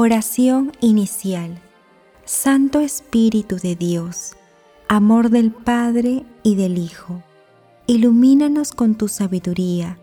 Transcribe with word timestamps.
Oración 0.00 0.70
inicial. 0.80 1.60
Santo 2.24 2.78
Espíritu 2.78 3.56
de 3.56 3.74
Dios, 3.74 4.36
amor 4.88 5.28
del 5.28 5.50
Padre 5.50 6.24
y 6.44 6.54
del 6.54 6.78
Hijo, 6.78 7.24
ilumínanos 7.88 8.70
con 8.70 8.94
tu 8.94 9.08
sabiduría 9.08 9.98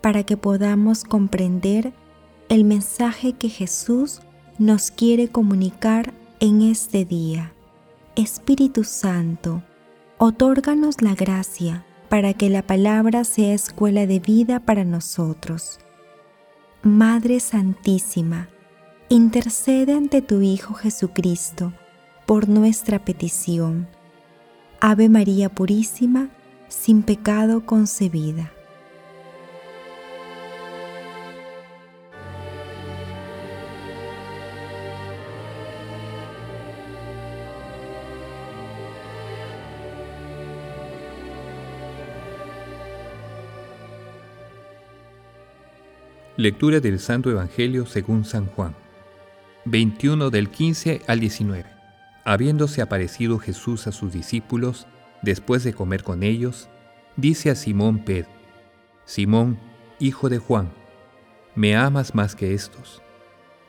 para 0.00 0.22
que 0.22 0.36
podamos 0.36 1.02
comprender 1.02 1.92
el 2.50 2.62
mensaje 2.62 3.32
que 3.32 3.48
Jesús 3.48 4.20
nos 4.60 4.92
quiere 4.92 5.26
comunicar 5.26 6.14
en 6.38 6.62
este 6.62 7.04
día. 7.04 7.52
Espíritu 8.14 8.84
Santo, 8.84 9.64
otórganos 10.18 11.02
la 11.02 11.16
gracia 11.16 11.84
para 12.08 12.32
que 12.32 12.48
la 12.48 12.62
palabra 12.62 13.24
sea 13.24 13.54
escuela 13.54 14.06
de 14.06 14.20
vida 14.20 14.60
para 14.60 14.84
nosotros. 14.84 15.80
Madre 16.84 17.40
Santísima, 17.40 18.48
intercede 19.12 19.92
ante 19.92 20.22
tu 20.22 20.40
Hijo 20.40 20.72
Jesucristo 20.72 21.74
por 22.24 22.48
nuestra 22.48 23.04
petición. 23.04 23.86
Ave 24.80 25.10
María 25.10 25.50
Purísima, 25.50 26.30
sin 26.68 27.02
pecado 27.02 27.66
concebida. 27.66 28.52
Lectura 46.38 46.80
del 46.80 46.98
Santo 46.98 47.30
Evangelio 47.30 47.84
según 47.84 48.24
San 48.24 48.46
Juan. 48.46 48.74
21 49.64 50.30
del 50.30 50.50
15 50.50 51.02
al 51.06 51.20
19. 51.20 51.64
Habiéndose 52.24 52.82
aparecido 52.82 53.38
Jesús 53.38 53.86
a 53.86 53.92
sus 53.92 54.12
discípulos, 54.12 54.88
después 55.22 55.62
de 55.62 55.72
comer 55.72 56.02
con 56.02 56.24
ellos, 56.24 56.68
dice 57.16 57.50
a 57.50 57.54
Simón 57.54 58.00
Pedro, 58.00 58.30
Simón, 59.04 59.58
hijo 60.00 60.28
de 60.28 60.38
Juan, 60.38 60.72
¿me 61.54 61.76
amas 61.76 62.14
más 62.14 62.34
que 62.34 62.54
estos? 62.54 63.02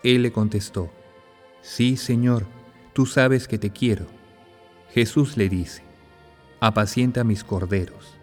Él 0.04 0.24
le 0.24 0.32
contestó, 0.32 0.92
Sí, 1.62 1.96
Señor, 1.96 2.48
tú 2.94 3.06
sabes 3.06 3.48
que 3.48 3.60
te 3.60 3.70
quiero. 3.70 4.08
Jesús 4.92 5.38
le 5.38 5.48
dice, 5.48 5.84
apacienta 6.60 7.24
mis 7.24 7.44
corderos. 7.44 8.18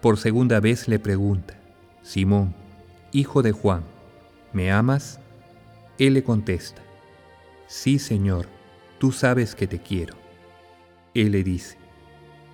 Por 0.00 0.16
segunda 0.16 0.60
vez 0.60 0.88
le 0.88 0.98
pregunta, 0.98 1.58
Simón, 2.02 2.54
hijo 3.12 3.42
de 3.42 3.52
Juan, 3.52 3.82
¿me 4.52 4.72
amas? 4.72 5.20
Él 5.98 6.14
le 6.14 6.22
contesta, 6.22 6.82
Sí, 7.66 7.98
Señor, 7.98 8.46
tú 8.98 9.12
sabes 9.12 9.54
que 9.54 9.66
te 9.66 9.78
quiero. 9.80 10.14
Él 11.12 11.32
le 11.32 11.42
dice, 11.42 11.76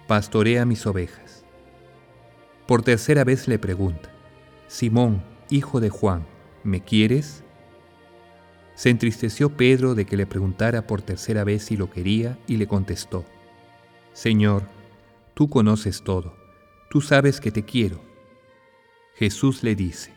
Pastorea 0.08 0.64
mis 0.64 0.86
ovejas. 0.86 1.44
Por 2.66 2.82
tercera 2.82 3.22
vez 3.22 3.46
le 3.46 3.58
pregunta, 3.58 4.10
Simón, 4.66 5.22
hijo 5.50 5.80
de 5.80 5.90
Juan, 5.90 6.26
¿me 6.62 6.80
quieres? 6.80 7.44
Se 8.74 8.90
entristeció 8.90 9.56
Pedro 9.56 9.94
de 9.94 10.04
que 10.04 10.16
le 10.16 10.26
preguntara 10.26 10.86
por 10.86 11.02
tercera 11.02 11.44
vez 11.44 11.64
si 11.64 11.76
lo 11.76 11.90
quería 11.90 12.38
y 12.46 12.56
le 12.56 12.66
contestó, 12.66 13.24
Señor, 14.14 14.64
tú 15.34 15.48
conoces 15.48 16.02
todo, 16.02 16.34
tú 16.90 17.00
sabes 17.00 17.40
que 17.40 17.50
te 17.50 17.64
quiero. 17.64 18.00
Jesús 19.14 19.62
le 19.62 19.74
dice, 19.74 20.12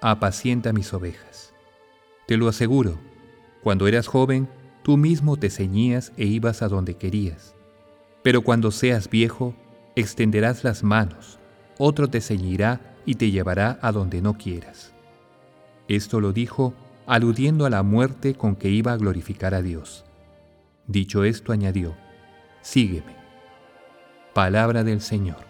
apacienta 0.00 0.72
mis 0.72 0.92
ovejas. 0.92 1.54
Te 2.28 2.36
lo 2.36 2.46
aseguro, 2.46 2.98
cuando 3.62 3.88
eras 3.88 4.06
joven, 4.06 4.50
tú 4.82 4.98
mismo 4.98 5.38
te 5.38 5.48
ceñías 5.48 6.12
e 6.18 6.26
ibas 6.26 6.60
a 6.60 6.68
donde 6.68 6.92
querías. 6.92 7.54
Pero 8.22 8.42
cuando 8.42 8.70
seas 8.70 9.08
viejo, 9.08 9.54
extenderás 9.96 10.62
las 10.62 10.84
manos, 10.84 11.38
otro 11.78 12.08
te 12.08 12.20
ceñirá 12.20 12.82
y 13.06 13.14
te 13.14 13.30
llevará 13.30 13.78
a 13.80 13.92
donde 13.92 14.20
no 14.20 14.34
quieras. 14.34 14.92
Esto 15.88 16.20
lo 16.20 16.34
dijo 16.34 16.74
aludiendo 17.06 17.64
a 17.64 17.70
la 17.70 17.82
muerte 17.82 18.34
con 18.34 18.56
que 18.56 18.68
iba 18.68 18.92
a 18.92 18.98
glorificar 18.98 19.54
a 19.54 19.62
Dios. 19.62 20.04
Dicho 20.86 21.24
esto, 21.24 21.52
añadió, 21.52 21.96
Sígueme. 22.60 23.16
Palabra 24.34 24.84
del 24.84 25.00
Señor. 25.00 25.46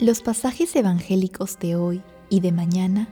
Los 0.00 0.22
pasajes 0.22 0.74
evangélicos 0.74 1.56
de 1.60 1.76
hoy 1.76 2.02
y 2.28 2.40
de 2.40 2.50
mañana 2.50 3.06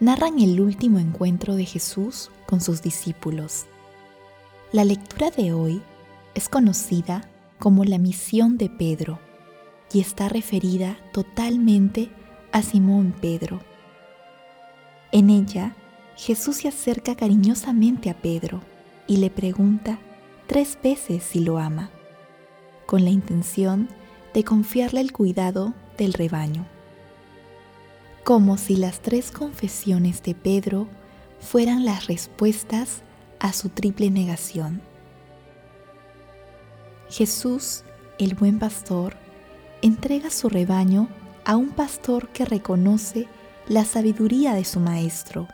narran 0.00 0.40
el 0.40 0.58
último 0.58 0.98
encuentro 0.98 1.54
de 1.54 1.66
Jesús 1.66 2.30
con 2.46 2.62
sus 2.62 2.80
discípulos. 2.80 3.66
La 4.72 4.86
lectura 4.86 5.30
de 5.30 5.52
hoy 5.52 5.82
es 6.34 6.48
conocida 6.48 7.28
como 7.58 7.84
la 7.84 7.98
misión 7.98 8.56
de 8.56 8.70
Pedro 8.70 9.18
y 9.92 10.00
está 10.00 10.30
referida 10.30 10.96
totalmente 11.12 12.10
a 12.52 12.62
Simón 12.62 13.14
Pedro. 13.20 13.60
En 15.12 15.28
ella, 15.28 15.76
Jesús 16.16 16.56
se 16.56 16.68
acerca 16.68 17.16
cariñosamente 17.16 18.08
a 18.08 18.14
Pedro 18.14 18.62
y 19.06 19.18
le 19.18 19.28
pregunta 19.28 19.98
tres 20.46 20.78
veces 20.82 21.22
si 21.22 21.40
lo 21.40 21.58
ama, 21.58 21.90
con 22.86 23.04
la 23.04 23.10
intención 23.10 23.90
de 24.32 24.42
confiarle 24.42 25.02
el 25.02 25.12
cuidado 25.12 25.74
del 25.96 26.12
rebaño. 26.12 26.66
Como 28.24 28.56
si 28.56 28.76
las 28.76 29.00
tres 29.00 29.30
confesiones 29.30 30.22
de 30.22 30.34
Pedro 30.34 30.88
fueran 31.40 31.84
las 31.84 32.06
respuestas 32.06 33.02
a 33.38 33.52
su 33.52 33.68
triple 33.68 34.10
negación. 34.10 34.80
Jesús, 37.10 37.84
el 38.18 38.34
buen 38.34 38.58
pastor, 38.58 39.16
entrega 39.82 40.30
su 40.30 40.48
rebaño 40.48 41.08
a 41.44 41.56
un 41.56 41.70
pastor 41.70 42.28
que 42.28 42.44
reconoce 42.44 43.28
la 43.68 43.84
sabiduría 43.84 44.54
de 44.54 44.64
su 44.64 44.80
maestro. 44.80 45.46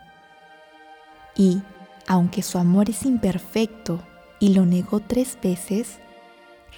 Y, 1.37 1.63
aunque 2.07 2.43
su 2.43 2.59
amor 2.59 2.91
es 2.91 3.05
imperfecto 3.05 4.01
y 4.39 4.55
lo 4.55 4.67
negó 4.67 5.01
tres 5.01 5.37
veces, 5.43 5.99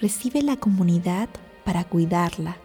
recibe 0.01 0.41
la 0.41 0.57
comunidad 0.57 1.29
para 1.63 1.83
cuidarla, 1.83 2.57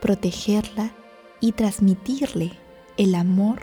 protegerla 0.00 0.92
y 1.40 1.52
transmitirle 1.52 2.52
el 2.96 3.14
amor 3.14 3.62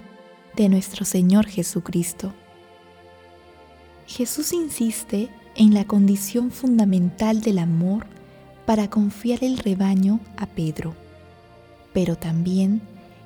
de 0.56 0.70
nuestro 0.70 1.06
Señor 1.06 1.46
Jesucristo. 1.48 2.34
Jesús 4.08 4.54
insiste 4.54 5.30
en 5.56 5.74
la 5.74 5.86
condición 5.86 6.52
fundamental 6.52 7.42
del 7.42 7.60
amor 7.60 8.06
para 8.66 8.90
confiar 8.90 9.44
el 9.44 9.58
rebaño 9.58 10.20
a 10.38 10.46
Pedro. 10.46 10.96
Pero 11.94 12.16
también 12.16 12.82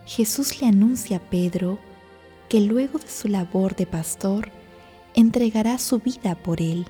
Jesús 0.06 0.62
le 0.62 0.68
anuncia 0.68 1.18
a 1.18 1.20
Pedro 1.20 1.80
que 2.50 2.60
luego 2.60 3.00
de 3.00 3.10
su 3.10 3.28
labor 3.28 3.76
de 3.76 3.86
pastor 3.86 4.50
entregará 5.14 5.78
su 5.78 6.00
vida 6.00 6.36
por 6.36 6.62
él. 6.62 6.86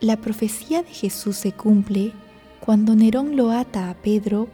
La 0.00 0.16
profecía 0.16 0.82
de 0.82 0.90
Jesús 0.90 1.36
se 1.36 1.52
cumple 1.52 2.12
cuando 2.64 2.94
Nerón 2.94 3.36
lo 3.36 3.50
ata 3.50 3.90
a 3.90 3.94
Pedro 3.94 4.48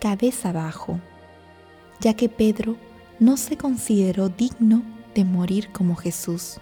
cabeza 0.00 0.50
abajo, 0.50 1.00
ya 2.00 2.14
que 2.14 2.28
Pedro 2.28 2.76
no 3.18 3.36
se 3.36 3.56
consideró 3.56 4.28
digno 4.28 4.82
de 5.14 5.24
morir 5.24 5.70
como 5.72 5.96
Jesús. 5.96 6.58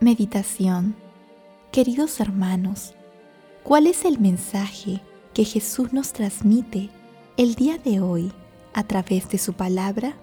Meditación 0.00 0.96
Queridos 1.72 2.20
hermanos, 2.20 2.92
¿cuál 3.62 3.86
es 3.86 4.04
el 4.04 4.18
mensaje 4.18 5.00
que 5.34 5.44
Jesús 5.44 5.92
nos 5.92 6.12
transmite 6.12 6.90
el 7.36 7.54
día 7.54 7.78
de 7.78 8.00
hoy 8.00 8.32
a 8.74 8.84
través 8.84 9.28
de 9.28 9.38
su 9.38 9.54
palabra? 9.54 10.14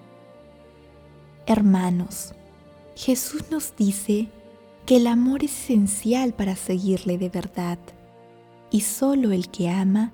Hermanos, 1.45 2.33
Jesús 2.95 3.45
nos 3.49 3.75
dice 3.75 4.29
que 4.85 4.97
el 4.97 5.07
amor 5.07 5.43
es 5.43 5.51
esencial 5.51 6.33
para 6.33 6.55
seguirle 6.55 7.17
de 7.17 7.29
verdad 7.29 7.79
y 8.71 8.81
solo 8.81 9.31
el 9.31 9.49
que 9.49 9.69
ama 9.69 10.13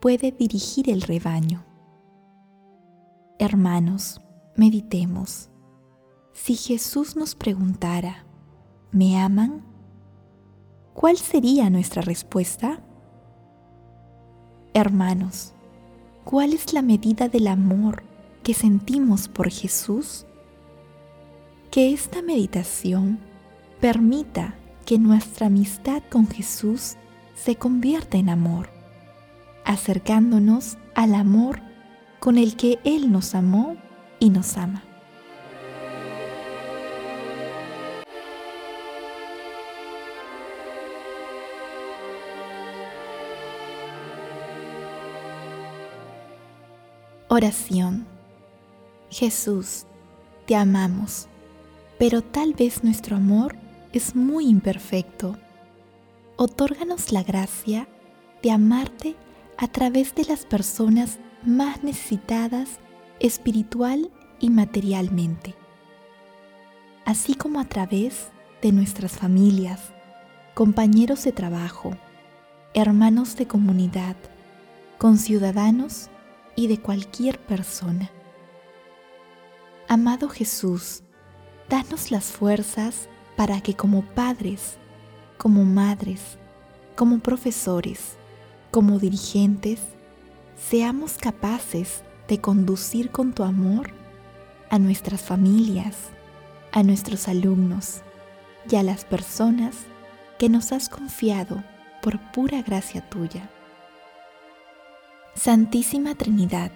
puede 0.00 0.32
dirigir 0.32 0.90
el 0.90 1.02
rebaño. 1.02 1.64
Hermanos, 3.38 4.20
meditemos. 4.56 5.48
Si 6.32 6.56
Jesús 6.56 7.16
nos 7.16 7.34
preguntara, 7.34 8.26
¿me 8.90 9.18
aman? 9.18 9.74
¿cuál 10.94 11.18
sería 11.18 11.68
nuestra 11.68 12.00
respuesta? 12.00 12.80
Hermanos, 14.76 15.52
¿cuál 16.24 16.52
es 16.52 16.72
la 16.72 16.82
medida 16.82 17.28
del 17.28 17.46
amor 17.46 18.02
que 18.42 18.54
sentimos 18.54 19.28
por 19.28 19.48
Jesús? 19.48 20.26
Que 21.70 21.92
esta 21.92 22.22
meditación 22.22 23.20
permita 23.80 24.56
que 24.84 24.98
nuestra 24.98 25.46
amistad 25.46 26.02
con 26.10 26.26
Jesús 26.26 26.96
se 27.36 27.54
convierta 27.54 28.18
en 28.18 28.28
amor, 28.28 28.68
acercándonos 29.64 30.76
al 30.96 31.14
amor 31.14 31.60
con 32.18 32.36
el 32.36 32.56
que 32.56 32.80
Él 32.82 33.12
nos 33.12 33.36
amó 33.36 33.76
y 34.18 34.30
nos 34.30 34.56
ama. 34.56 34.82
Oración. 47.36 48.06
Jesús, 49.10 49.86
te 50.46 50.54
amamos, 50.54 51.26
pero 51.98 52.22
tal 52.22 52.54
vez 52.54 52.84
nuestro 52.84 53.16
amor 53.16 53.56
es 53.92 54.14
muy 54.14 54.46
imperfecto. 54.46 55.36
Otórganos 56.36 57.10
la 57.10 57.24
gracia 57.24 57.88
de 58.40 58.52
amarte 58.52 59.16
a 59.58 59.66
través 59.66 60.14
de 60.14 60.26
las 60.26 60.46
personas 60.46 61.18
más 61.42 61.82
necesitadas 61.82 62.78
espiritual 63.18 64.12
y 64.38 64.50
materialmente, 64.50 65.56
así 67.04 67.34
como 67.34 67.58
a 67.58 67.64
través 67.64 68.28
de 68.62 68.70
nuestras 68.70 69.10
familias, 69.10 69.80
compañeros 70.54 71.24
de 71.24 71.32
trabajo, 71.32 71.96
hermanos 72.74 73.34
de 73.34 73.48
comunidad, 73.48 74.14
conciudadanos 74.98 76.10
y 76.56 76.66
de 76.66 76.78
cualquier 76.78 77.38
persona. 77.40 78.10
Amado 79.88 80.28
Jesús, 80.28 81.02
danos 81.68 82.10
las 82.10 82.24
fuerzas 82.24 83.08
para 83.36 83.60
que 83.60 83.74
como 83.74 84.02
padres, 84.02 84.76
como 85.36 85.64
madres, 85.64 86.38
como 86.96 87.18
profesores, 87.18 88.16
como 88.70 88.98
dirigentes, 88.98 89.80
seamos 90.56 91.14
capaces 91.14 92.02
de 92.28 92.40
conducir 92.40 93.10
con 93.10 93.32
tu 93.32 93.42
amor 93.42 93.90
a 94.70 94.78
nuestras 94.78 95.22
familias, 95.22 95.96
a 96.72 96.82
nuestros 96.82 97.28
alumnos 97.28 98.02
y 98.70 98.76
a 98.76 98.82
las 98.82 99.04
personas 99.04 99.76
que 100.38 100.48
nos 100.48 100.72
has 100.72 100.88
confiado 100.88 101.62
por 102.02 102.18
pura 102.32 102.62
gracia 102.62 103.08
tuya. 103.08 103.50
Santísima 105.34 106.14
Trinidad, 106.14 106.70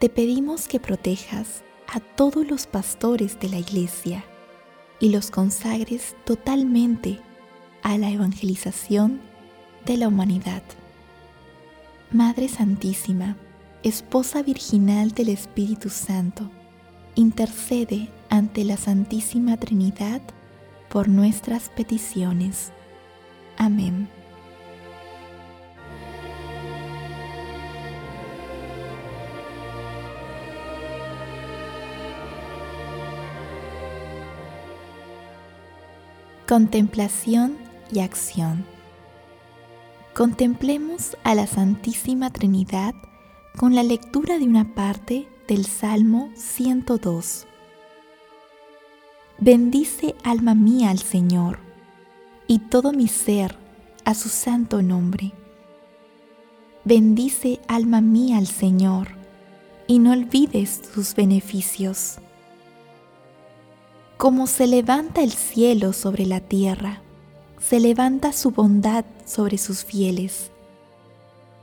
te 0.00 0.08
pedimos 0.08 0.66
que 0.66 0.80
protejas 0.80 1.62
a 1.86 2.00
todos 2.00 2.44
los 2.44 2.66
pastores 2.66 3.38
de 3.38 3.48
la 3.48 3.58
Iglesia 3.58 4.24
y 4.98 5.10
los 5.10 5.30
consagres 5.30 6.16
totalmente 6.24 7.20
a 7.82 7.96
la 7.98 8.10
evangelización 8.10 9.20
de 9.86 9.96
la 9.96 10.08
humanidad. 10.08 10.62
Madre 12.10 12.48
Santísima, 12.48 13.36
Esposa 13.84 14.42
Virginal 14.42 15.12
del 15.12 15.28
Espíritu 15.28 15.88
Santo, 15.88 16.50
intercede 17.14 18.08
ante 18.28 18.64
la 18.64 18.76
Santísima 18.76 19.56
Trinidad 19.56 20.20
por 20.90 21.08
nuestras 21.08 21.68
peticiones. 21.70 22.72
Amén. 23.56 24.08
Contemplación 36.52 37.56
y 37.90 38.00
acción. 38.00 38.66
Contemplemos 40.14 41.16
a 41.24 41.34
la 41.34 41.46
Santísima 41.46 42.28
Trinidad 42.28 42.94
con 43.56 43.74
la 43.74 43.82
lectura 43.82 44.38
de 44.38 44.44
una 44.44 44.74
parte 44.74 45.26
del 45.48 45.64
Salmo 45.64 46.30
102. 46.34 47.46
Bendice 49.38 50.14
alma 50.24 50.54
mía 50.54 50.90
al 50.90 50.98
Señor, 50.98 51.58
y 52.46 52.58
todo 52.58 52.92
mi 52.92 53.08
ser 53.08 53.56
a 54.04 54.12
su 54.12 54.28
santo 54.28 54.82
nombre. 54.82 55.32
Bendice 56.84 57.62
alma 57.66 58.02
mía 58.02 58.36
al 58.36 58.46
Señor, 58.46 59.08
y 59.86 60.00
no 60.00 60.12
olvides 60.12 60.82
sus 60.92 61.14
beneficios 61.14 62.18
como 64.22 64.46
se 64.46 64.68
levanta 64.68 65.20
el 65.20 65.32
cielo 65.32 65.92
sobre 65.92 66.26
la 66.26 66.38
tierra, 66.38 67.02
se 67.58 67.80
levanta 67.80 68.32
su 68.32 68.52
bondad 68.52 69.04
sobre 69.24 69.58
sus 69.58 69.84
fieles. 69.84 70.52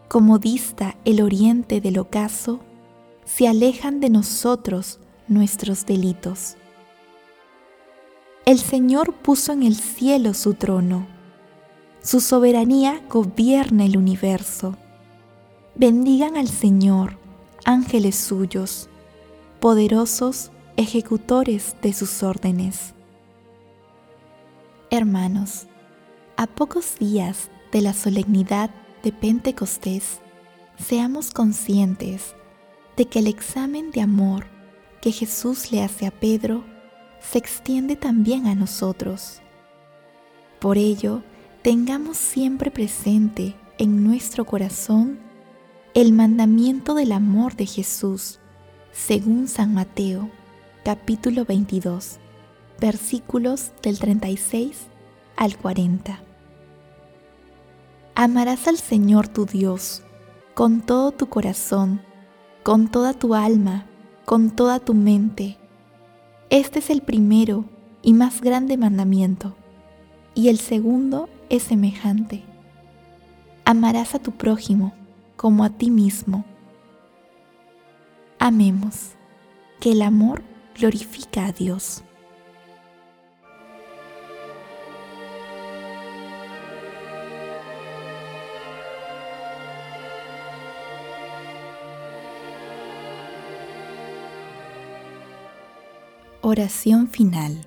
Como 0.09 0.39
dista 0.39 0.97
el 1.05 1.21
oriente 1.21 1.79
del 1.79 1.97
ocaso, 1.97 2.59
se 3.23 3.47
alejan 3.47 4.01
de 4.01 4.09
nosotros 4.09 4.99
nuestros 5.29 5.85
delitos. 5.85 6.57
El 8.45 8.59
Señor 8.59 9.13
puso 9.13 9.53
en 9.53 9.63
el 9.63 9.75
cielo 9.75 10.33
su 10.33 10.53
trono, 10.53 11.07
su 12.01 12.19
soberanía 12.19 13.01
gobierna 13.07 13.85
el 13.85 13.95
universo. 13.95 14.75
Bendigan 15.75 16.35
al 16.35 16.49
Señor, 16.49 17.19
ángeles 17.63 18.17
suyos, 18.17 18.89
poderosos 19.61 20.51
ejecutores 20.79 21.75
de 21.81 21.91
sus 21.91 22.23
órdenes. 22.23 22.93
Hermanos, 24.89 25.67
a 26.37 26.47
pocos 26.47 26.97
días 26.97 27.49
de 27.73 27.81
la 27.81 27.91
solemnidad 27.91 28.69
de 29.03 29.11
Pentecostés, 29.11 30.21
seamos 30.77 31.31
conscientes 31.31 32.33
de 32.95 33.03
que 33.07 33.19
el 33.19 33.27
examen 33.27 33.91
de 33.91 33.99
amor 33.99 34.45
que 35.01 35.11
Jesús 35.11 35.69
le 35.73 35.83
hace 35.83 36.07
a 36.07 36.11
Pedro 36.11 36.63
se 37.19 37.39
extiende 37.39 37.97
también 37.97 38.47
a 38.47 38.55
nosotros. 38.55 39.41
Por 40.59 40.77
ello, 40.77 41.23
tengamos 41.61 42.15
siempre 42.15 42.71
presente 42.71 43.53
en 43.79 44.05
nuestro 44.05 44.45
corazón 44.45 45.19
el 45.93 46.13
mandamiento 46.13 46.95
del 46.95 47.11
amor 47.11 47.57
de 47.57 47.65
Jesús, 47.65 48.39
según 48.93 49.49
San 49.49 49.73
Mateo 49.73 50.38
capítulo 50.89 51.45
22, 51.45 52.17
versículos 52.81 53.73
del 53.83 53.99
36 53.99 54.87
al 55.35 55.55
40. 55.55 56.19
Amarás 58.15 58.67
al 58.67 58.77
Señor 58.77 59.27
tu 59.27 59.45
Dios 59.45 60.01
con 60.55 60.81
todo 60.81 61.11
tu 61.11 61.27
corazón, 61.27 62.01
con 62.63 62.87
toda 62.87 63.13
tu 63.13 63.35
alma, 63.35 63.85
con 64.25 64.49
toda 64.49 64.79
tu 64.79 64.95
mente. 64.95 65.59
Este 66.49 66.79
es 66.79 66.89
el 66.89 67.03
primero 67.03 67.65
y 68.01 68.15
más 68.15 68.41
grande 68.41 68.75
mandamiento, 68.75 69.55
y 70.33 70.49
el 70.49 70.57
segundo 70.57 71.29
es 71.49 71.61
semejante. 71.61 72.43
Amarás 73.63 74.15
a 74.15 74.19
tu 74.19 74.31
prójimo 74.31 74.95
como 75.35 75.63
a 75.63 75.69
ti 75.69 75.91
mismo. 75.91 76.45
Amemos, 78.39 79.11
que 79.79 79.91
el 79.91 80.01
amor 80.01 80.48
glorifica 80.79 81.47
a 81.47 81.51
Dios. 81.51 82.03
Oración 96.41 97.09
final. 97.09 97.61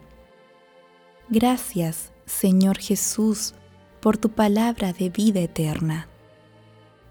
Gracias, 1.29 2.13
Señor 2.25 2.79
Jesús, 2.79 3.55
por 4.01 4.17
tu 4.17 4.31
palabra 4.31 4.95
de 4.95 5.11
vida 5.11 5.41
eterna. 5.41 6.09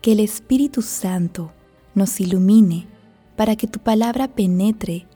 Que 0.01 0.13
el 0.13 0.19
Espíritu 0.19 0.81
Santo 0.81 1.53
nos 1.93 2.19
ilumine 2.19 2.87
para 3.35 3.55
que 3.55 3.67
tu 3.67 3.79
palabra 3.79 4.27
penetre 4.27 5.05